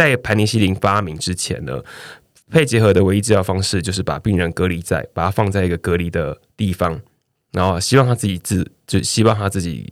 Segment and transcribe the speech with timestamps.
[0.00, 1.78] 在盘尼西林发明之前呢，
[2.48, 6.98] 肺结核的唯一治疗方式就是把病人隔离在，把它放在一个隔离的地方，
[7.52, 9.86] 然后希望他自己自就希望他自己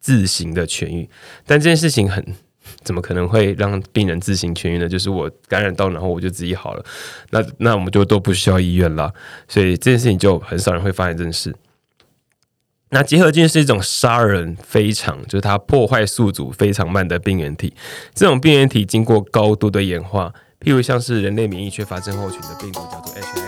[0.00, 1.06] 自行的痊愈。
[1.44, 2.24] 但这件事情很
[2.82, 4.88] 怎么可能会让病人自行痊愈呢？
[4.88, 6.82] 就是我感染到，然后我就自己好了，
[7.28, 9.12] 那那我们就都不需要医院了。
[9.46, 11.54] 所以这件事情就很少人会发现这件事。
[12.90, 17.74] 那结核菌是一种杀人非常，就是它破坏宿主非常慢的病原体。
[18.14, 23.45] 这种病原体经过高度的演化，譬如像是人类免疫缺乏症候群的病毒，叫做 HIV。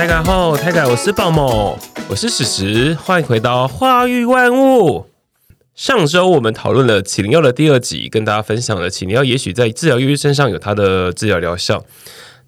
[0.00, 1.78] 台改后，台改，我是鲍某，
[2.08, 5.04] 我是史实，欢迎回到化育万物。
[5.74, 11.84] 上周我们讨论了麒麟药的第二集，跟大家分享了麒麟药也许在治疗忧郁身上有它的治疗疗效。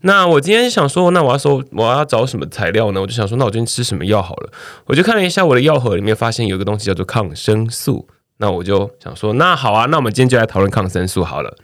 [0.01, 3.03] 那我今天想说，那我要说我要找什么材料呢？
[3.03, 4.51] 我就想说，那我今天吃什么药好了？
[4.87, 8.09] 我就看了一下我的药盒里面，发现有个东西叫做抗生素。
[8.39, 11.55] 那我就想说，那好啊，那我们今天就来讨论抗生素好了。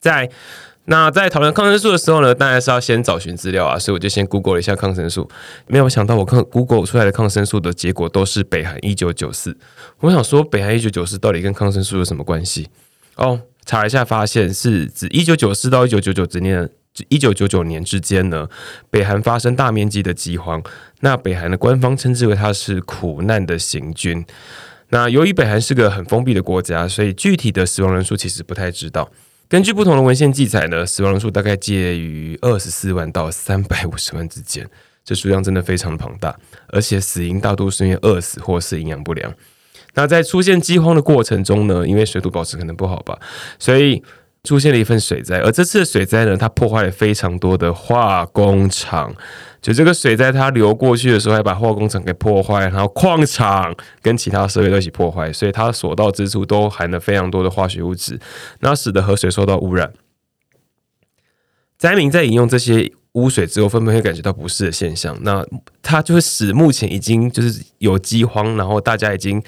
[0.00, 0.28] 在
[0.86, 5.26] 那在讨论抗生素的时候呢，当然是要先找寻资料啊，所以我就先 Google 了一下抗生素。
[5.66, 9.56] 没有想到我看 Google 出来的抗生素的结果都是北韩一九九四。
[10.00, 12.68] 我想说，北韩一九九四到底跟抗生素有什么关系？
[13.16, 16.68] 哦，查一下发现是指一九九四到一九九九之年，
[17.08, 18.46] 一九九九年之间呢，
[18.90, 20.62] 北韩发生大面积的饥荒。
[21.00, 24.22] 那北韩的官方称之为它是苦难的行军。
[24.90, 29.10] 那由于北韩是个很封闭的国家，所以具体的死亡人数其实不太知道。
[29.48, 34.68] 根据不同的文献记载呢，死亡人数大概介于二十四万到三百五十万之间，
[35.04, 36.34] 这数量真的非常庞大，
[36.68, 39.32] 而且死因大多是因为饿死或是营养不良。
[39.94, 43.18] 那在出现饥荒的过程中呢，因为水土保持可能不好吧，
[43.58, 44.02] 所以
[44.42, 45.38] 出现了一份水灾。
[45.38, 49.14] 而这次的水灾呢，它破坏了非常多的化工厂。
[49.64, 58.20] 就这个水在它流过去的时候，还把化工厂给破坏，然后矿场跟其他设备都一起破坏，所以它所到之处都含了非常多的化学物质，
[58.60, 59.90] 那使得河水受到污染。
[61.78, 65.42] 灾民在饮用这些污水之后，纷纷会感觉到不适的现象，那
[65.80, 69.42] 它就会使目前已经就是有饥荒，然后大家已经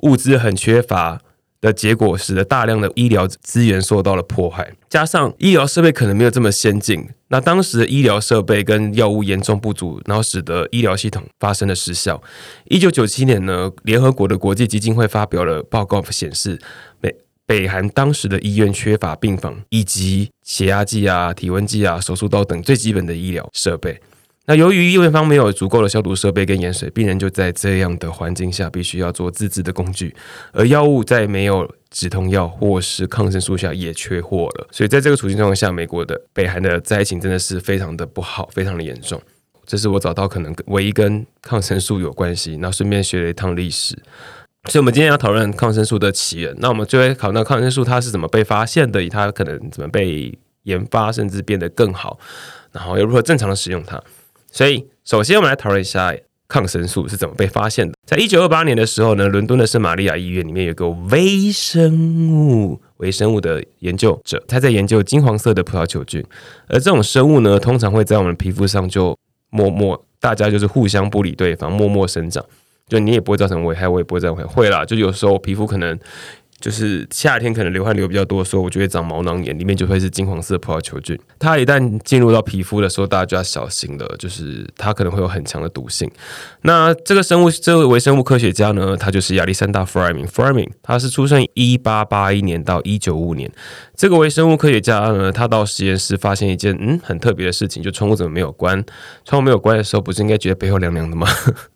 [0.00, 1.20] 物资很缺乏。
[1.62, 12.22] 的结果使得大量的医疗资源受到了破坏，加上医疗设备可能没有这么先进，那当时的医疗设备跟药物严重不足，然后使得医疗系统发生了失效。
[12.66, 16.60] 一九九七年呢，联合国的国际基金会发表了报告，显示
[17.00, 17.16] 北
[17.46, 23.98] 北韩当时的医院缺乏病房以及血压计啊、体温计啊、手术刀等最基本的医疗设备。
[24.46, 30.14] 那由于医院方没有足够的消毒设备跟盐水，病人就在这样的环境下必须要做自制的工具，
[30.52, 34.66] 而药物在没有止痛药或是抗生素下也缺货了。
[34.72, 39.22] 所以在这个处境状况下，美国的北韩的灾情真的是非常的不好，非常的严重。
[39.64, 42.56] 这是我找到可能唯一跟抗生素有关系。
[42.56, 43.96] 那顺便学了一趟历史，
[44.68, 46.52] 所以我们今天要讨论抗生素的起源。
[46.58, 52.18] 那我们就会考虑抗生素它是怎么被发现的，以它可能怎么被研发，甚至变得更好，
[52.72, 54.02] 然后又如何正常的使用它。
[54.52, 56.14] 所以，首先我们来讨论一下
[56.46, 57.94] 抗生素是怎么被发现的。
[58.06, 66.22] 在一九二八年的时候呢，伦敦的圣玛利亚医院里面有个微生物微生物的研究者，他在研究金黄色的葡萄球菌。
[66.68, 69.16] 而这种生物呢，通常会在我们皮肤上就
[69.48, 72.44] 默默，大家就是互相不理对方，默默生长，
[72.86, 74.48] 就你也不会造成危害，我也不会造成危害。
[74.48, 75.98] 会啦，就有时候皮肤可能。
[76.62, 81.18] 就是夏天可能流汗流比较多的时候，我就会长毛囊炎，里面就会是金黄色葡萄球菌。
[81.40, 86.08] 它一旦进入到皮肤的时候，大家就要小心了，就是它可能会有很强的毒性。
[86.62, 90.24] 那这个生物，这位微生物科学家呢，他就是亚历山大·弗莱明。
[90.24, 93.50] 弗莱明他是出生一八八一年到一九五五年。
[93.96, 98.82] 这个微生物科学家呢，他到实验室发现一件嗯很特别的事情，就窗户怎么没有关？
[99.24, 101.26] 窗户没有关的时候，不是应该觉得背后凉凉的吗？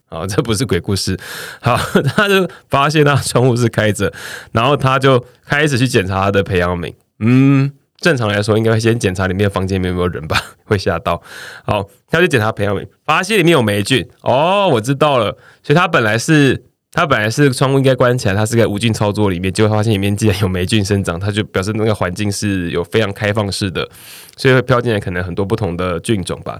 [0.09, 1.17] 好，这不是鬼故事。
[1.61, 1.77] 好，
[2.15, 4.11] 他就发现他窗户是开着，
[4.51, 6.93] 然后他就开始去检查他的培养皿。
[7.19, 11.21] 嗯，正常来说应该会先检查里面房间里面有没有人吧， 会吓到。
[11.65, 14.07] 好，他就检查培养皿，发现里面有霉菌。
[14.21, 16.63] 哦，我知道了，所以他本来是。
[16.93, 23.87] 它本来是窗户应该关起来，它是在无菌操作里面，结果发现里面竟然有霉菌生长，它就表示那个环境是有非常开放式的，
[24.35, 26.59] 所以会飘进来可能很多不同的菌种吧。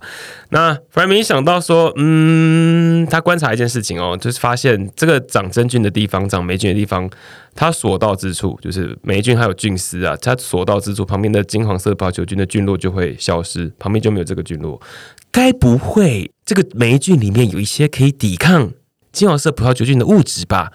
[0.49, 7.09] 那弗莱明想到说，嗯，他观察一件事情哦，就是发现这个长真菌的地方、长霉菌的地方，
[7.55, 14.79] 它所到之处，就是霉菌还有菌丝啊，它所到之处旁边的金黄色保球菌的菌落就会消失，旁边就没有这个菌落。
[15.31, 18.73] 该不会这个霉菌里面有一些可以抵抗？
[19.17, 20.71] 金黄色葡萄球菌的物质吧。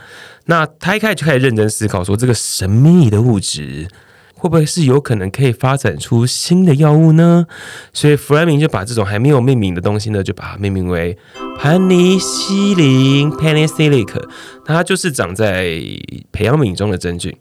[0.47, 3.87] 那他一开始就开始认真思考，说这个神秘的物质
[4.35, 7.47] 会不会是有可能可以发展出新的药物呢？
[7.93, 11.17] 所以弗莱明就把这种还没有命名的东西呢，就把它命名为
[11.57, 14.05] 盘尼西林 （penicillin）。
[14.67, 15.81] 那它就是长在
[16.33, 17.33] 培养皿中的真菌。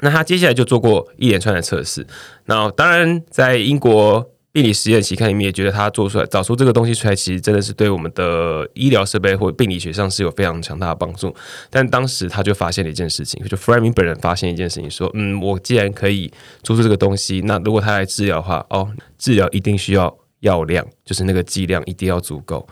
[0.00, 2.06] 那他接下来就做过一连串的测试。
[2.44, 4.30] 那当然，在英国。
[4.56, 11.36] 病理实验期刊里面也觉得他做出来找出这个东西出来，其实真的是对我们的医疗设备或病理学上是有非常强大的帮助。
[11.68, 16.32] 但当时他就发现了一件事情，就弗莱明本人发现一件事情，说：“嗯，我既然可以
[16.62, 22.66] 做出这个东西，那如果他来治疗的话，哦，治疗一定需要药量，就是那个剂量一定要足够。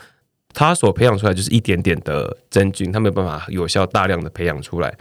[0.54, 4.96] 他所培养出来就是一点点的真菌，他没有办法有效大量的培养出来，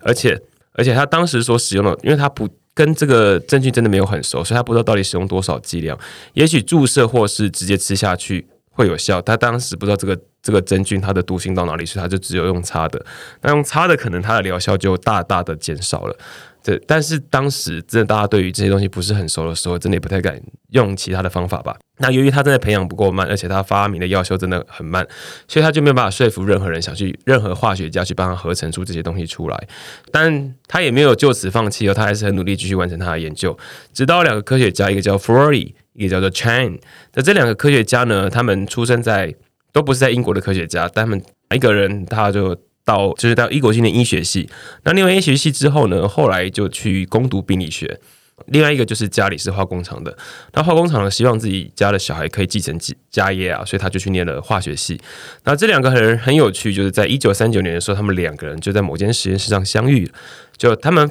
[0.00, 0.40] 而且
[0.72, 2.48] 而且他当时所使用的，因为他不。”
[2.80, 5.98] 跟这个真菌真的没有很熟，所以他不知道到底使用多少剂量。
[6.32, 13.04] 也许注射或是直接吃下去会有效，他当时不知道这个这个真菌它的毒性到哪里，去他就只有用擦的。
[13.42, 16.16] 那用擦的，可能它的疗效就大大的减少了。
[16.62, 20.40] 对，但是当时真的大家对于这些东西不是很熟的时候，真的也不太敢
[20.70, 21.74] 用其他的方法吧。
[21.98, 25.06] 那由于他真的培养不够慢，而且他发明的药效真的很慢，
[25.48, 29.68] 所以他就没有办法说服任何人想去任何化学家去帮他合成出这些东西出来。
[30.12, 33.56] 但他也没有就此放弃哦，他还是很努力继续完成他的研究。
[33.92, 36.78] 直到两个科学家，一个叫 f l o r y 一个叫做 Chan。
[37.14, 39.34] 那这两个科学家呢，他们出生在
[39.72, 41.22] 都不是在英国的科学家，但他们
[41.54, 42.54] 一个人他就。
[42.90, 44.48] 到就是到英国去念医学系，
[44.82, 48.00] 那另外医学系之后呢，后来就去攻读病理学。
[48.46, 50.16] 另外一个就是家里是化工厂的，
[50.54, 52.76] 那化工厂呢希望自己家的小孩可以继承
[53.10, 55.00] 家业啊，所以他就去念了化学系。
[55.44, 60.10] 那这两个人很有趣，就是在一九三九年的时候，他们两个人就在某间实验室上相遇，
[60.56, 61.10] 就他们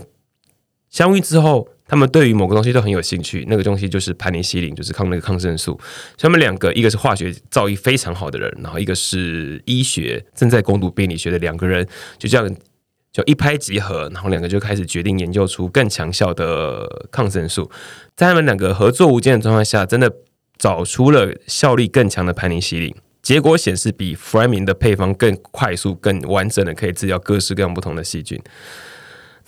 [0.89, 1.69] 相遇之后。
[1.89, 5.77] 他们对于某个东西都很有兴趣，那个东西就是盘尼西林，就是抗那个抗生素。
[6.17, 11.85] 他们两个，一个是化学造诣非常好的人，然后一个是医学正在攻读病理学的两个人，
[12.19, 12.55] 就这样
[13.11, 17.69] 就一拍即合，然后两个就开始决定研究出更强效的抗生素。
[18.15, 20.13] 在他们两个合作无间的状况下，真的
[20.59, 22.95] 找出了效力更强的盘尼西林。
[23.21, 28.39] 结果显示，比弗莱明的配方更快速、更完整的可以治疗各式各样不同的细菌。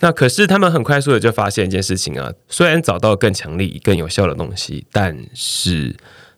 [0.02, 5.94] 那可是他们很快速的就发现一件事情啊，虽然找到更强力、更有效的东西，但是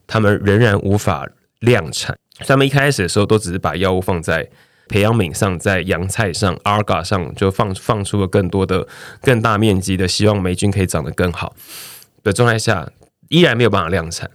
[0.07, 1.27] 他们仍然无法
[1.61, 2.15] 量产。
[2.41, 4.47] 他们一开始的时候都只是把药物放在
[4.89, 8.87] 培养皿上，在洋菜上、阿尔嘎上，就放放出了更多的、
[9.23, 11.57] 更大面积的，希望霉菌可以长得更好
[12.23, 12.91] 的状态下，
[13.31, 14.31] 依然没有办法量产。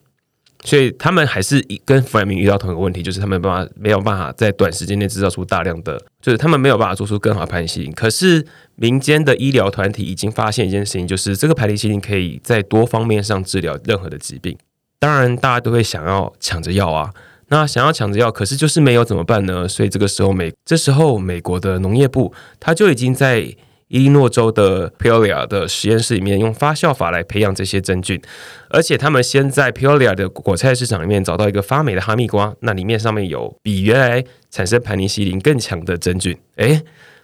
[0.66, 7.92] 所以他们还是跟弗莱明遇到同一个问题，就是他们办法没有办法在短时间内制造出大量的，就是他们没有办法做出更好的盘尼西林。
[7.94, 8.46] 可是
[8.76, 14.58] 民间的医疗团体已经发现一件事情，就是这个盘尼西林可以在多方面上治疗任何的疾病。
[15.00, 17.14] 当然，大家都会想要抢着要啊，
[17.48, 19.68] 那想要抢着要，可是就是没有怎么办呢？
[19.68, 23.56] 所以这个时候美这时候美国的农业部他就已经在。
[23.89, 28.21] 伊利诺州的 Peoria 的实验室里面用发酵法来培养这些真菌，
[28.69, 36.38] 而且他们先在 Peoria 的果菜市场里面找到一个发霉的哈密瓜，那里面上面有比原来产生盘尼西林更强的真菌。
[36.57, 36.81] 诶，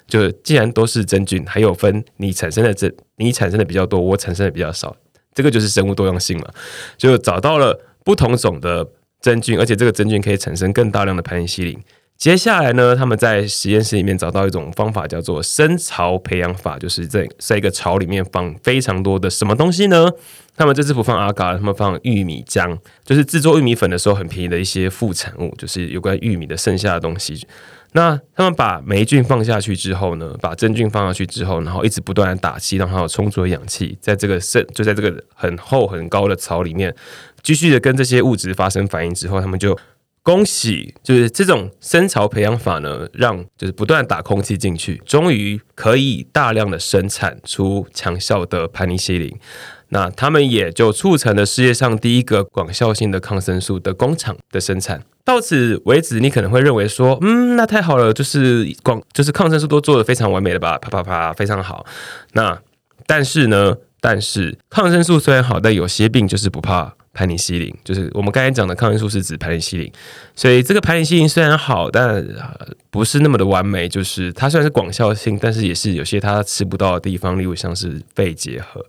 [0.07, 4.95] 就既然都是真菌，还有分你产生的这，你产生的比较多，我产生的比较少，
[5.35, 6.49] 这个就是生物多样性嘛。
[6.97, 8.87] 就找到了不同种的
[9.21, 11.79] 真菌，而且这个真菌可以产生更大量的盘尼西林。
[12.17, 20.09] 接下来呢，他们在实验室里面找到一种方法，叫做深槽培养法，就是在在一个槽里面放非常多的什么东西呢？
[20.55, 27.45] 他们这次不放阿嘎，他们放玉米浆，就是制作玉米粉的时候很便宜的一些副产物，就是有关玉米的剩下的东西。
[27.91, 36.95] 那他们把霉菌放下去之后呢，把真菌放下去之后，然后一直不断的打气，让它有充足的氧气，在这个渗就在这个很厚很高的槽里面，
[37.43, 39.77] 继续的跟这些物质发生反应之后，他们就。
[40.25, 49.31] 恭喜，就是这种深槽培养法呢，让就是不断打空气进去，终于可以大量的生产出强效的盘尼西林。
[49.89, 55.03] 那他们也就促成了世界上第一个广效性的抗生素的工厂的生产。
[55.23, 60.75] 到此为止，你可能会认为说，嗯，那太好了，就是广就是抗生素都做的非常完美了吧？
[60.79, 61.85] 啪啪啪，非常好。
[62.33, 62.59] 那
[63.05, 66.95] 但是呢，但是抗生素虽然好，但有些病就是不怕。
[67.15, 69.91] 盘尼西林就是我们刚才讲的抗生素是指盘尼西林，
[70.35, 72.23] 所以这个盘尼西林虽然好，但
[72.91, 73.87] 不是那么的完美。
[73.87, 78.85] 就是它虽然是广效性，但是也是有些它吃不到的地方，例如像是肺结核。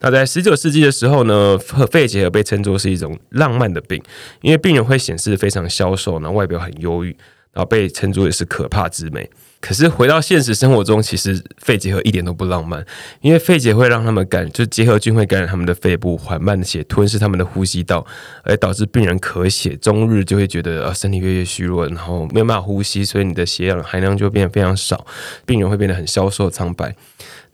[0.00, 1.56] 那在十九世纪的时候呢，
[1.90, 4.02] 肺结核被称作是一种浪漫的病，
[4.42, 7.16] 因为病人会显示非常消瘦，然后外表很忧郁，
[7.52, 9.30] 然后被称作也是可怕之美。
[9.64, 12.84] 可是回到现实生活中，其实肺结核一点都不浪漫，
[13.22, 18.06] 因为肺结会让他们感，就结核菌会感染他们的肺部，缓慢的血吞噬他们的呼吸道，
[18.42, 25.06] 而导致病人咳血，终日就会觉得呃身体越来越虚弱，然后没有办法呼吸，所以你的血氧含量就变得非常少，
[25.46, 26.94] 病人会变得很消瘦苍白。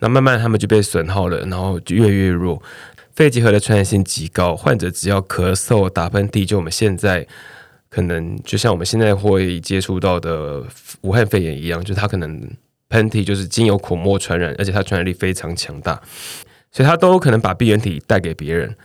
[0.00, 2.60] 那慢慢他们就被损耗了，然后就越越弱。
[3.14, 7.28] 肺结核的传染性极高，患者只要咳嗽、打喷嚏，就我们现在。
[7.90, 10.64] 可能就像我们现在会接触到的
[11.00, 12.40] 武汉肺炎一样，就它可能
[12.88, 16.00] 喷嚏就是经由口沫传染，而且它传染力非常强大，
[16.70, 18.76] 所以它都可能把病原体带给别人。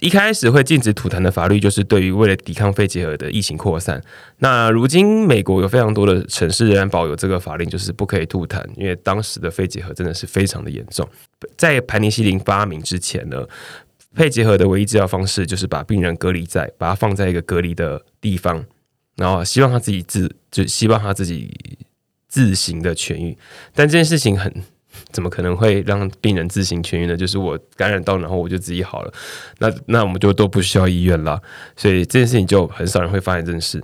[0.00, 4.02] 一开始会禁止吐痰的法律，就是对于为了抵抗肺结核的疫情扩散。
[4.38, 11.08] 那如今美国有非常多的城市仍然保有这个法令，就是不可以吐痰，因为当时的肺结核真的是非常的严重。
[11.56, 13.46] 在盘尼西林发明之前呢？
[14.14, 18.64] 肺结核的唯一治疗方式就是把病人隔离在，把他放在一个隔离的地方，
[19.16, 21.52] 然后希望他自己自就希望他自己
[22.28, 23.36] 自行的痊愈。
[23.74, 24.52] 但这件事情很
[25.10, 27.16] 怎么可能会让病人自行痊愈呢？
[27.16, 29.12] 就是我感染到，然后我就自己好了。
[29.58, 31.42] 那那我们就都不需要医院了。
[31.76, 33.82] 所以这件事情就很少人会发现这件事。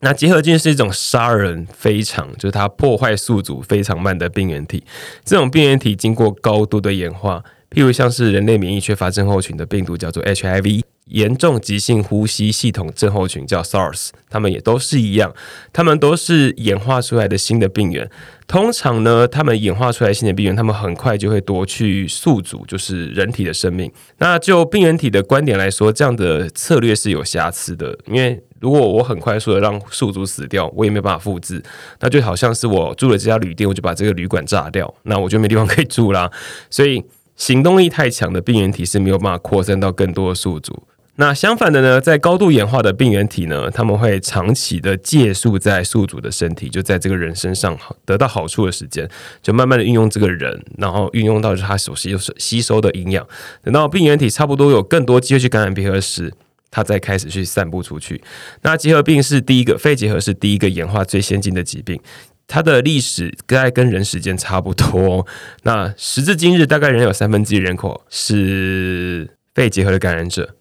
[0.00, 4.84] 那结核菌是一种杀人非常，就是它破坏宿主非常慢的病原体。
[5.24, 7.44] 这种病原体经过高度的演化。
[7.70, 15.34] 譬如像是人类免疫缺乏症候群的病毒叫做 HIV，严重急性呼吸系统症候群叫 SARS，他们也都是一样，
[15.72, 18.08] 他们都是演化出来的新的病原。
[18.46, 23.92] 通常呢，他们演化出来新的病原，他们很快就会夺去宿主，就是人体的生命。
[24.18, 31.60] 那就病原体的观点来说，这样的策略是有瑕疵的，因为如果我很快速的让宿主死掉，我也没办法复制，
[31.98, 36.30] 那就好像是我住了这家旅店，我就把这个旅馆炸掉，那我就没地方可以住啦。
[36.70, 37.04] 所以。
[37.36, 40.82] 行动力太强的病原体是没有办法扩散到更多的宿主。
[41.18, 47.74] 那相反的呢，在高度演化的病原体呢，他们会长期的借宿在宿主的身体，就在这个人身上
[48.04, 49.08] 得到好处的时间，
[49.40, 53.26] 就慢慢的运用这个人，然后运用到他所吸收吸收的营养。
[53.62, 56.30] 等到病原体差不多有更多机会去感染别核时，
[56.70, 58.22] 它再开始去散布出去。
[58.60, 61.98] 那结核病是第一个，肺结核是第一个演化最先进的疾病。
[62.46, 65.26] 它的历史大概跟人时间差不多。
[65.62, 70.54] 那时至今日，大概仍有三分之一人口是肺结核的感染者。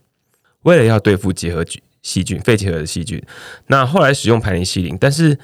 [0.63, 3.22] 为了要对付结核菌细菌、肺结核的细菌，
[3.68, 4.98] 那后来使用盘尼西林。
[5.00, 5.38] 但是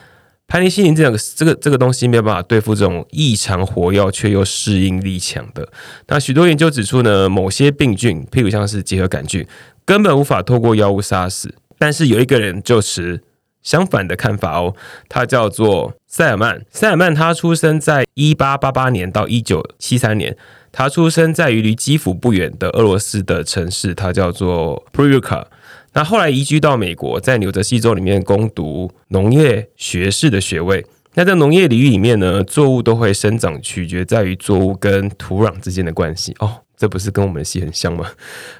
[0.47, 5.71] 盘尼西林这个这个这个东西没有办法对付这种异常活跃却又适应力强的。
[6.07, 9.47] 那许多研究指出呢，某些病菌，譬如像是结核杆菌，
[9.85, 11.53] 根本无法透过药物杀死。
[11.77, 13.21] 但是有一个人就持
[13.61, 14.75] 相反的看法哦，
[15.07, 16.61] 他叫做塞尔曼。
[16.69, 20.35] 塞尔曼他出生在一八八八年到一九七三年，
[20.69, 25.47] 他出生在于离基辅不远的俄罗斯的城市，他叫做 p r u k a
[25.93, 30.85] 那后来移居到美国，在纽泽西州里面攻读农业学士的学位。
[31.13, 36.57] 那在农业领域里面呢，作物都会生长，取决在于作物跟土壤之间的关系哦。
[36.75, 38.11] 这不是跟我们的戏很像吗？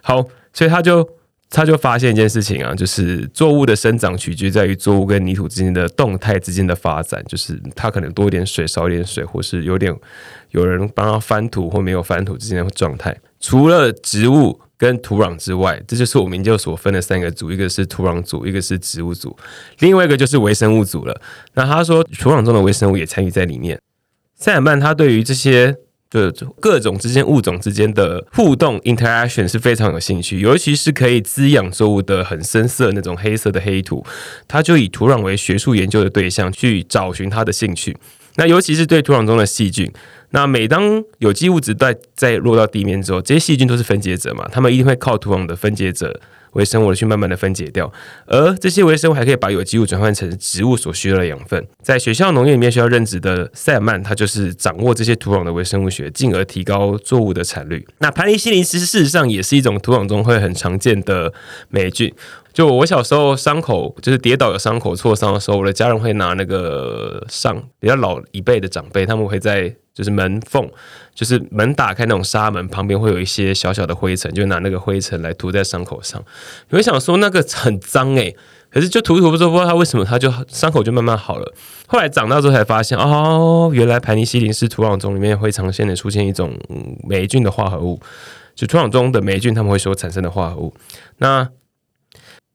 [0.02, 1.21] 好，所以他就。
[1.54, 9.94] 他就发现一件事情啊，就是作物的生长取决于作物跟泥土之间的动态之间的发展，就是它可能多一点水，少一点水，或是有点
[10.52, 13.14] 有人帮他翻土或没有翻土之间的状态。
[13.42, 19.36] 除了植物跟土壤之外，这就是我们研究所分的三个组：一个是土壤组，一个是植物组，
[19.80, 21.22] 另外一个就是微生物组了。
[21.56, 23.78] 那他说，土壤中的微生物也参与在里面。
[24.36, 25.76] 塞尔曼他对于这些。
[26.12, 34.06] 就各种之间物种之间的互动 interaction 是非常有兴趣，尤其是可以滋养作物的很深色那种黑色的黑土，
[34.48, 37.96] 他就以土壤为学术研究的对象去找寻他的兴趣。
[38.36, 39.90] 那尤其是对土壤中的细菌，
[40.32, 46.20] 那每当有机物质在在落到地面之后，这些细菌都是分解者嘛，他们一定会靠土壤的分解者。
[46.54, 47.90] 微生物去慢慢的分解掉，
[48.26, 51.66] 而这些微生物还可以把有机物转换成植物所需要的养分。
[51.82, 57.88] 在学校农业里面需要任职的塞尔曼，他就是掌握这些土壤的微生物学，进而提高作物的产率。
[58.00, 61.32] 那盘尼西林其实事实上也是一种土壤中会很常见的
[61.70, 62.14] 霉菌。
[62.52, 70.70] 就我小时候伤口就是跌倒有伤口挫伤的时候，我的家人会拿那个上比较老一辈的长辈，他们会在就是门缝，
[71.14, 76.24] 就是门打开那种纱门旁边会有一些小小的灰尘，就拿那个灰尘来涂在伤口上。
[76.70, 78.36] 你会想说那个很脏诶，
[78.70, 81.54] 可是就涂涂不说不知道它为什么它就伤口就慢慢好了。
[81.88, 86.58] 后来长大之后才发现，哦，原来盘尼西林是土壤中里面会常见的出现一种
[87.04, 88.00] 霉菌的化合物，
[88.56, 90.74] 就土壤中的霉菌他们会所产生的化合物。
[91.18, 91.50] 那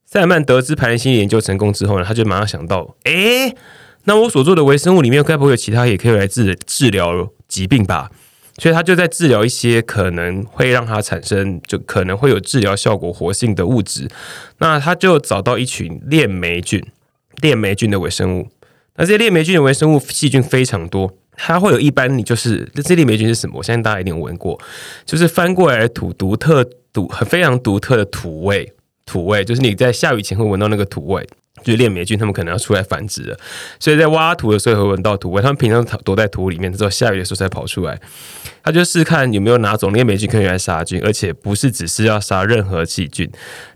[0.07, 3.55] 塞尔曼得知盘尼西林研究成功之后呢，他就马上想到，哎，
[4.07, 8.11] 那我所做的微生物里面该不会有其他也可以来治治疗疾病吧？
[8.59, 14.09] 所以他就在治疗一些可能会让它产生就可能会有治疗效果活性的物质。
[14.61, 16.83] 那他就找到一群链霉菌，
[17.43, 18.49] 链霉菌的微生物。
[18.97, 23.59] 那这些链霉菌的微生物细菌非常多，它会有一般你就是这链霉菌是什么？
[23.59, 24.59] 我相信大家一定有闻过，
[25.05, 28.73] 就是翻过来的土独特独很非常独特的土味，
[29.07, 31.27] 土味就是你在下雨前会闻到那个土味。
[31.65, 33.37] 就是链霉菌，它们可能要出来繁殖了，
[33.81, 35.41] 所以在挖土的时候会闻到土味。
[35.41, 37.99] 它们平常躲在土里面，只有下雨的时候才跑出来。
[38.63, 43.29] 他就试看有没有哪种链霉菌可以来杀菌，而且不是只是要杀任何细菌。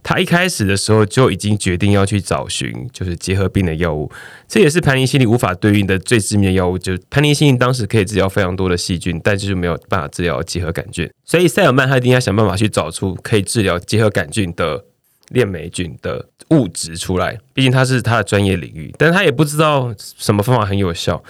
[0.02, 4.12] 他一开始的时候就已经决定要去找寻就是结核病的药物，
[4.46, 6.78] 这也是盘尼西林无法对应的最致命的药物。
[6.78, 11.10] 就是盘尼西林当时可以治疗非常多的细菌，但就是没有办法治疗结核杆菌。
[11.24, 14.84] 所以塞尔曼他一定要想办法去找出可以治疗结核杆菌的。
[15.30, 21.22] 链霉菌的物质出来，毕竟它是他的专业领域，但是他也不知道什么方法很有效，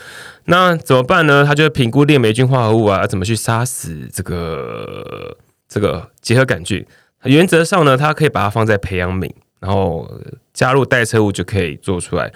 [0.46, 1.44] 那怎么办呢？
[1.44, 5.36] 他就评估链霉菌化合物啊，怎么去杀死这个
[5.68, 6.84] 这个结核杆菌。
[7.24, 9.30] 原则上呢，它可以把它放在培养皿，
[9.60, 10.10] 然后
[10.54, 12.32] 加入代车物就可以做出来。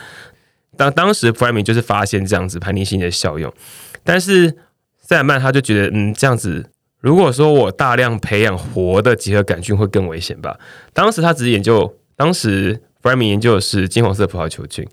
[0.77, 3.53] 当当时弗莱明就是发现这样子盘尼西林的效用，
[4.03, 4.55] 但是
[5.01, 6.71] 塞尔曼他就觉得，嗯，这样子。
[7.05, 10.59] 如果说我大量培养活的结合杆菌会更危险吧？
[10.95, 14.89] 当时他只是研究，当时弗莱明研究的是金黄色葡萄球菌，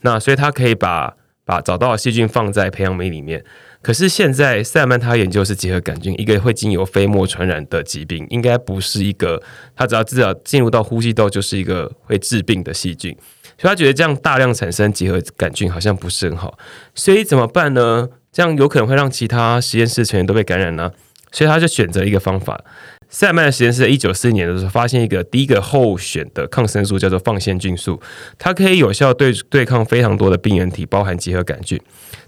[0.00, 1.14] 那所以他可以把
[1.44, 3.44] 把找到的细菌放在培养皿里面。
[3.80, 9.40] 可是现在塞曼他研究是结合杆菌，一个会经由飞沫传染的疾病，应该不是一个
[9.76, 13.16] 他只要至少进入到呼吸道就是一个会致病的细菌，
[13.56, 16.58] 所以他觉得这样大量产生结合杆菌好像不是很好，
[16.92, 18.08] 所以怎么办呢？
[18.32, 20.90] 这样有可能会让其他实验室成员都被感染呢？
[21.32, 22.62] 所以他就选择一个方法。
[23.08, 28.00] 塞曼实验室在一九四一年的时候发现一个第一个候选的抗生素叫做放线菌素，
[28.38, 31.78] 它可以有效对对抗非常多的病原体，包含结核杆菌。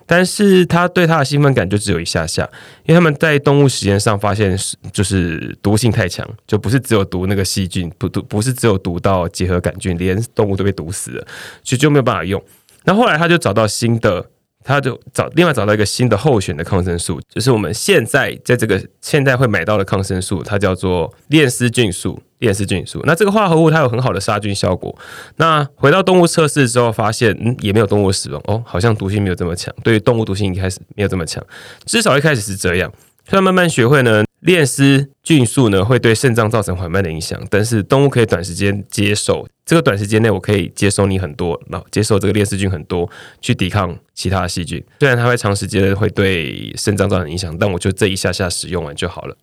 [0.04, 2.46] 但是它对它的兴奋感就只有一下下，
[2.84, 11.26] 因为他们在动物实验上发现是就是毒性太强，就不是只有毒那个细菌，不毒不是只有毒到结核杆菌，连动物都被毒死了，
[11.62, 12.42] 所以就没有办法用。
[12.84, 14.26] 那后来他就找到新的。
[14.64, 22.20] 他就找另外找到一个新的候选的抗生素，就是我们现在在这个现在会买到的抗生素，它叫做链丝菌素。
[22.40, 24.94] 链丝菌素，那这个化合物它有很好的杀菌效果。
[25.36, 29.74] 那回到动物测试之后，发现嗯也没有动物死亡哦，好像毒性没有这么强。
[29.82, 31.42] 对于动物毒性一开始没有这么强，
[31.86, 32.92] 至少一开始是这样。
[33.26, 39.46] 所以慢慢学会呢，链丝菌素呢会对肾脏造成缓慢的影响，但是动物可以短时间接受。
[39.64, 44.84] 这个短时间内，我可以接受你很多，然后接受这个链丝菌很多，去抵抗其他的细菌。
[45.00, 49.34] 虽然它会长时间会对肾脏造成影响，但我就这一下下使用完就好了。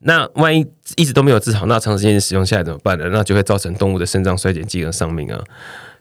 [0.00, 3.08] 那万一一直都没有治好，那长时间使用下来怎么办呢？
[3.12, 5.40] 那就会造成动物的肾脏衰竭、机能丧命啊。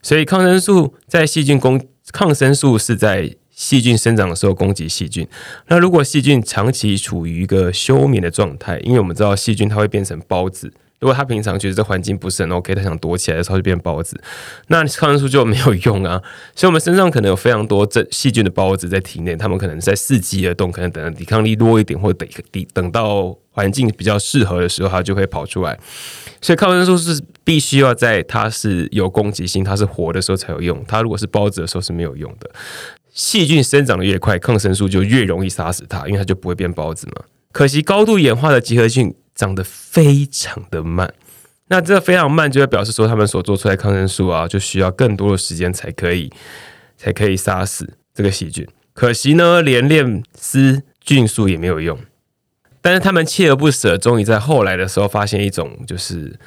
[0.01, 1.79] 所以抗生素在细菌攻，
[2.11, 5.27] 抗生素是在细菌生长的时候攻击细菌。
[5.67, 10.71] 那如果细菌长期处于一个休眠的状态，因为我们知道细菌它会变成孢子。
[11.01, 14.21] 如果他平常觉得这环境不是很 OK，他想躲起来的时候就变包子，
[14.67, 16.21] 那抗生素就没有用啊。
[16.53, 25.79] 所以，我们身上可能有非常多这细菌的孢子在体内，他们可能在伺机而动，可能等抵抗力弱一点，或者等等等到环境比较适合的时候，它就会跑出来。
[26.41, 30.83] 所以，抗生素是必须要在它是有攻击性、它是活的时候才有用。
[30.85, 32.51] 它如果是孢子的时候是没有用的。
[33.19, 37.23] 细菌生长的越快，抗生素就越容易杀死它，因为它就不会变孢子嘛。
[37.51, 39.13] 可惜，高度演化的集合菌。
[39.35, 41.13] 长得非常的慢，
[41.69, 46.29] 那这个非常慢，就会表示说他们所做出来抗生素啊，就需要更多的时间才可以
[46.97, 48.67] 才可以杀死这个细菌。
[48.93, 51.97] 可惜呢，连链丝菌素也没有用。
[52.81, 56.37] 但是他们锲而不舍，终于在后来的时候发现一种，就是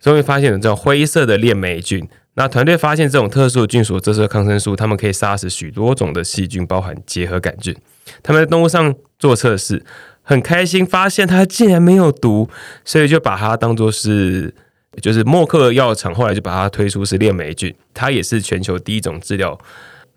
[0.00, 2.08] 终于发现了这种灰色的链霉菌。
[2.36, 7.74] 那团队发现这种特殊的菌所这是抗生素，他们可以杀死许多种的细菌，包含结核杆菌。
[8.22, 9.84] 他们在动物上做测试。
[10.28, 12.50] 很开心，发现它竟然没有毒，
[12.84, 14.52] 所以就把它当做是，
[15.00, 19.56] 就是默克药厂后来就把它推出是链霉菌，它也是全球第一种治疗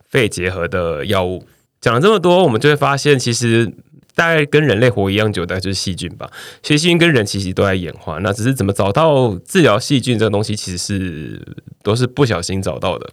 [0.10, 1.46] 肺结核的药物。
[1.80, 3.72] 讲了这么多，我们就会发现，其实
[4.20, 6.30] 大概跟人类活一样久的就是细菌吧。
[6.62, 11.42] 其实细菌跟人其实都在演化，那只是怎么找到治疗细菌这个东西，其实是
[11.82, 13.10] 都是不小心找到的。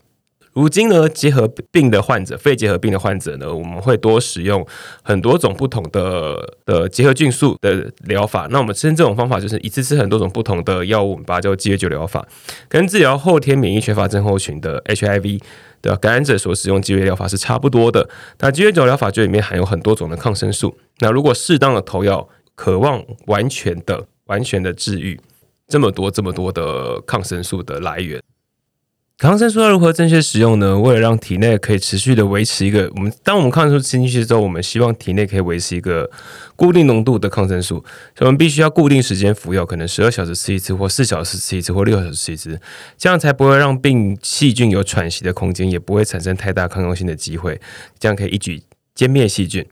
[0.53, 4.67] 如今呢，结核病的患者，肺结核病的患者呢，我们会多使用
[5.03, 8.49] 很多种不同的的结核菌素的疗法。
[8.51, 12.27] 那我们称这种方法就是一次吃很多种不同的药物，我们把它叫鸡尾酒疗法。
[12.71, 15.43] 跟治疗后天免疫缺乏症候群的 HIV
[15.87, 18.09] 的感染者所使用鸡尾疗法是差不多的。
[18.39, 20.77] 那鸡尾酒疗法就里面含有很多种的抗生素。
[20.99, 25.19] 那如果适当的投药，渴望完全的、完全的治愈
[25.69, 28.21] 这么多、这么多的抗生素的来源。
[29.19, 30.79] 抗生素要如何正确使用呢？
[30.79, 36.11] 为了让体内可以持续的维持一个，我们当我们抗生素吃进去之后，我们希望体内可以维持一个
[36.55, 37.77] 固定浓度的抗生素，
[38.15, 42.61] 所以我们必须要固定时间服药，可能十二小时吃一次，或四小时吃一次，或六小时吃一次，
[42.99, 47.59] 这样才不会让病细菌有喘息的空间，也不会产生太大抗药性的机会，
[47.99, 48.63] 这样可以一举
[48.95, 49.65] 歼灭细菌。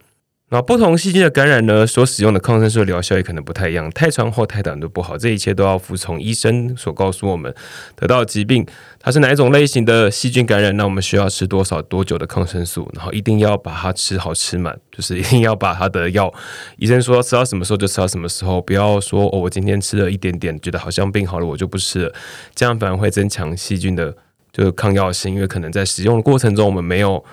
[0.51, 5.17] 那不同细菌的感染呢，所使用的抗生素疗效也可能不太一样，太长或太短都不好。
[5.19, 7.53] 这一切都要服从医生所告诉我们，
[7.97, 8.65] 得到疾病
[9.01, 16.33] 它是哪一种类型的细菌感染，那我们需要吃多少多久的抗生素，然后一定要把它吃好吃满，就是一定要把它的药，
[16.77, 22.15] 医生说吃到什么时候就吃到什么时候，不要说哦，我今天吃了一点点，觉得好像病好了，我就不吃了，
[22.55, 24.15] 这样反而会增强细菌的
[24.53, 27.25] 就是抗药性，因为可能在使用的过程中我们没有。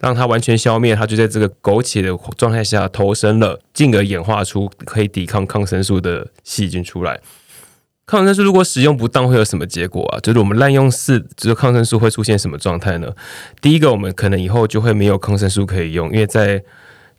[0.00, 7.20] 让它完全消灭，它就在这个苟且的状态下投生了，进而演化出可以抵抗抗生素的细菌出来。
[8.06, 10.18] 抗生素如果使用不当，会有什么结果啊？
[10.18, 13.12] 就是我们滥用四，就是抗生素会出现什么状态呢？
[13.60, 16.64] 第一个，我们可能以后就会没有抗生素可以用，因为在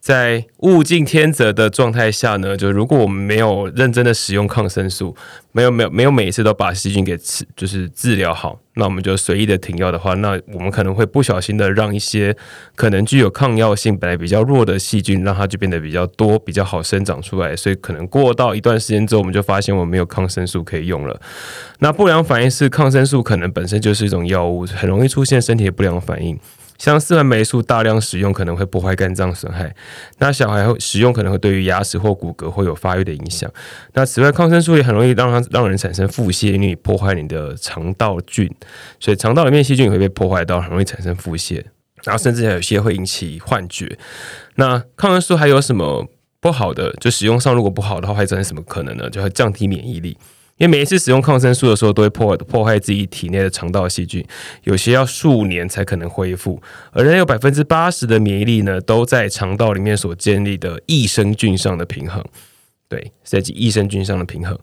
[0.01, 5.15] 在物竞天择的状态下呢，就如果我们没有认真的使用抗生素，
[5.51, 12.35] 没有没有没有每一次都把细菌给治就是治疗好，那我们就随意的停药的话，那我们可能会不小心的让一些
[12.75, 17.55] 可能具有抗药性本来比较弱的细菌，让它就变得比较多，比较好生长出来。
[17.55, 21.21] 所以可能过到一段时间之后，我们就发现我们没有抗生素可以用了。
[21.77, 26.39] 那不良反应是抗生素可能本身就是一种药物，很容易出现身体的不良反应。
[26.81, 29.71] 像四环霉素大量使用可能会破坏肝脏损害，
[30.17, 33.47] 那小孩使用可能会对于牙齿或骨骼会有发育的影响。
[33.93, 38.51] 那此外，抗生素也很容易让它让人产生腹泻，因为破坏你的肠道菌，
[38.99, 41.63] 所以肠道里面细菌也会被破坏到，很容易产生腹泻。
[42.03, 43.95] 然后甚至还有些会引起幻觉。
[44.55, 46.07] 那抗生素还有什么
[46.39, 46.91] 不好的？
[46.93, 49.07] 就使用上如果不好的话，会产生什么可能呢？
[49.07, 50.17] 就会降低免疫力。
[50.61, 54.23] 因为每一次使用抗生素的时候，都会破破坏自己体内的肠道细菌，
[54.63, 56.61] 有些要数年才可能恢复。
[56.91, 62.23] 而人有百分之八十的免疫力呢，都在肠道里面所建立的益生菌上的平衡。
[62.87, 64.55] 对，在益生菌上的平衡。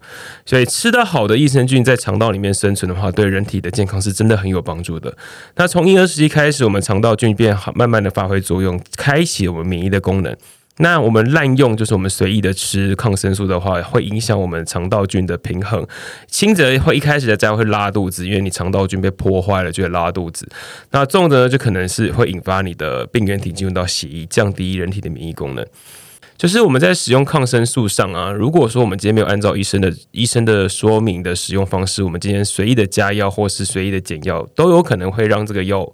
[0.46, 5.12] 所以吃得好的益生菌在肠道里面生存的话，对人体的健康是真的很有帮助的。
[5.56, 10.36] 那从婴儿时期开始，我们肠道菌变好，慢慢的发挥作用，开启我们免疫的功能。
[10.80, 15.86] 那我们滥用，就是我们随意的吃抗生素的话，会影响我们肠道菌的平衡。
[16.28, 20.48] 轻则会一开始的这样会拉肚子，因为你肠道菌被破坏了，就会拉肚子。
[20.92, 25.66] 那重的呢，就可能是会引发你的病原体进入到血液，降低人体的免疫功能。
[26.36, 35.90] 就是我们在使用抗生素上啊，如果说我们今天没有按照医生的医生的说明的使用方式，我们今天随意的加药或是随意的减药，都有可能会让这个药。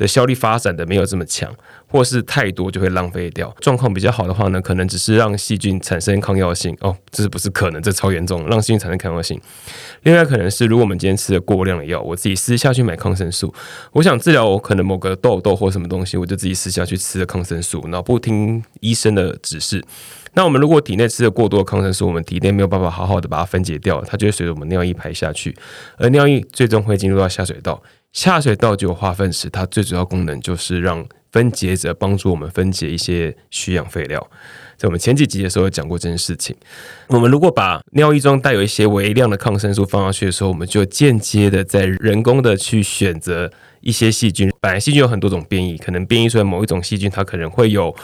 [0.00, 1.54] 的效率发展的没有这么强，
[1.86, 3.54] 或是太多就会浪费掉。
[3.60, 7.82] 状况比较好的话呢，可能只是让细菌产生抗药性哦，这是不是可能？
[7.82, 9.38] 这超严重，让细菌产生抗药性。
[10.04, 13.54] 另外可能是，如果我们今天吃了过量的药，我自己私下去买抗生素，
[13.92, 19.84] 我想治疗我可能某个痘痘或什么东西，我就自己私下去吃了抗生素，然后不听医生的指示。
[20.32, 25.54] 那我们如果体内吃了过多的抗生素，我们体内没有办法好好的把它分解掉，它就会随着我们尿液排下去，
[25.98, 27.82] 而尿液最终会进入到下水道。
[28.12, 34.30] 下水道就有化粪池，它最主要功能就是让分解者帮助我们分解一些需氧废料。
[34.76, 36.56] 在我们前几集的时候有讲过这件事情。
[37.08, 44.50] 我们如果把尿液中带有一些微量的抗生素放上去的时候，我们就间接的在人工的去选择一些细菌。
[44.58, 47.94] 本来细菌有很多种变异，可能变异出来某一种细菌，它可能会有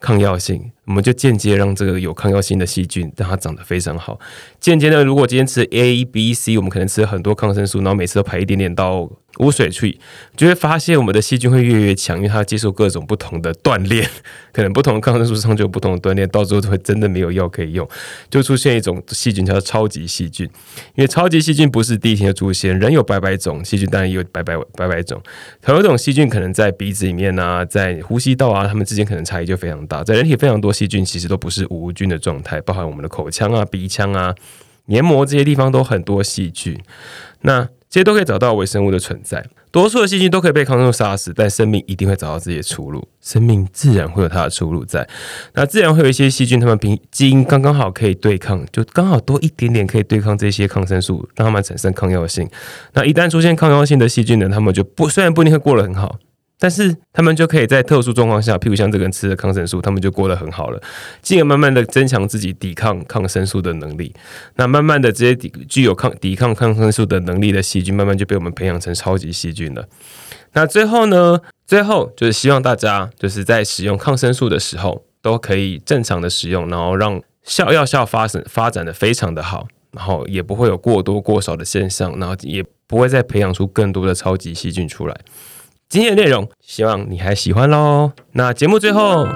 [0.00, 0.70] 抗药性。
[0.84, 4.20] 我们就间接让这个有抗药性的细菌让它长得非常好。
[4.60, 10.00] 间接的，如果今天吃 A、B、C，我们可能吃很多抗生素，然后每次都排一点点到污水处理，
[10.36, 14.08] 就会发现我们的细菌会越来越强，因为它接受各种不同的锻炼，
[14.52, 17.88] 可能不同的抗生素上就有不同的锻炼，到最后会真的没有药可以用，
[18.30, 20.48] 就出现一种细菌叫超级细菌。
[20.96, 25.22] 因为超级细菌不是第一天就出现，人有百百种细菌，当然也有百百百百种。
[25.62, 30.72] 同一种细菌可能在鼻子里面啊，在呼吸道啊，它们之间可能差异就非常大，在人体非常多。
[30.72, 34.32] 细菌其实都不是无菌的状态，包含我们的口腔啊、鼻腔啊、
[34.86, 36.78] 黏膜这些地方都很多细菌。
[37.40, 39.44] 那这些都可以找到微生物的存在。
[39.70, 43.06] 多数的细菌都可以被抗生素杀死，但生命一定会找到自己的出路。
[43.20, 45.06] 生命自然会有它的出路在。
[45.54, 52.48] 那自然会有一些细菌，它们凭基因刚刚好可以对抗，就刚好多一点点可以对抗这些抗生素，让它们产生抗药性。
[52.94, 56.18] 那一旦出现抗药性的细菌呢，它们就不虽然不一定会过得很好。
[56.58, 60.82] 但是他们就可以在特殊状况下，譬如像这个人吃了抗生素，他们就过得很好了，
[61.22, 64.12] 进而慢慢的增强自己抵抗抗生素的能力。
[64.56, 69.86] 那慢慢的这些抵具有抗抵抗抗生素的能力的细菌，慢慢就被我们培养成超级细菌了。
[70.52, 79.68] 那最后呢，最后就是希望大家就是在使用抗生素的时候，都可以正常的使用，然后让效药效发生发展的非常的好。
[79.90, 85.18] 然后也不会有过多过少的现象，然后也不会再培养出更多的超级细菌出来。
[85.88, 88.12] 今天的内容，希望你还喜欢喽。
[88.32, 89.26] 那节目最后，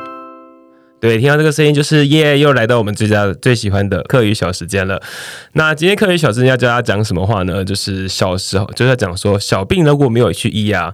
[1.01, 5.03] 对，听到这个声音就是耶，又来到我们最佳最喜欢的课余小时间了。
[5.55, 7.65] 那今天课余小时间要教大家讲什么话呢？
[7.65, 10.93] 就是小时候就是要讲说，小病如果没有去医啊，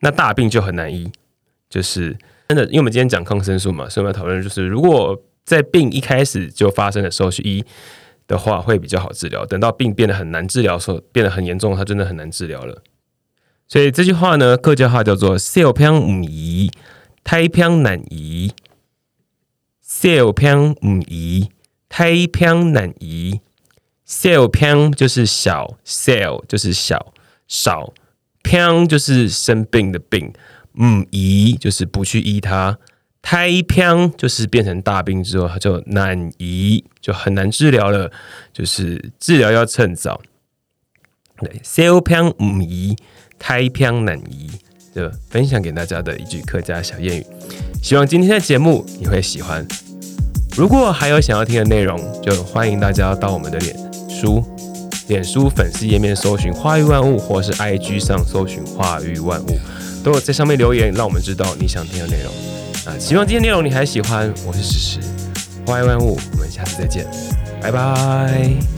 [0.00, 1.08] 那大病就很难医。
[1.70, 2.16] 就是
[2.48, 7.64] 真的，因为我们今天讲抗生素嘛，所以我们要讨论就是，如果在病一开始就发生的时候去医
[8.26, 9.46] 的话，会比较好治疗。
[9.46, 12.82] 等到病变得很难治疗的时候，变得很严重，它真的很难治疗了。
[13.68, 16.70] 所以这句话呢，客家话叫做“小病唔医，
[17.22, 18.52] 太病难医”。
[19.82, 21.50] 小病唔医，
[21.88, 23.40] 太病难医。
[24.04, 27.12] 小病就是小，cell 就是小
[27.46, 27.92] 少，
[28.42, 30.32] 病就是生病的病，
[30.80, 32.78] 唔医就是不去医它。
[33.20, 38.10] 太偏就是变成大病之后，它就难医，就很难治疗了。
[38.50, 40.22] 就是治疗要趁早。
[41.40, 42.96] 对，小偏唔医，
[43.38, 44.50] 太偏难移，
[44.94, 47.26] 就分享给大家的一句客家小谚语。
[47.82, 49.66] 希望今天的节目你会喜欢。
[50.56, 53.76] 如果还有想要听的内容，就欢迎大家到我们的脸
[54.08, 54.42] 书、
[55.06, 59.58] 脸书粉丝页面搜寻“花语万物”，或是 IG 上搜寻“花语万物”，
[60.02, 62.32] 都有在上面留言，让我们知道你想听的内容。
[62.86, 64.98] 啊希望今天内容你还喜欢，我是史实，
[65.64, 67.06] 花万物，我们下次再见，
[67.60, 68.77] 拜拜。